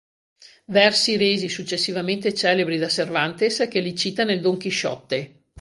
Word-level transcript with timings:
Versi 0.65 1.15
resi 1.15 1.47
successivamente 1.47 2.33
celebri 2.33 2.79
da 2.79 2.87
Cervantes 2.89 3.67
che 3.69 3.81
li 3.81 3.95
cita 3.95 4.23
nel 4.23 4.41
"Don 4.41 4.57
Chisciotte". 4.57 5.43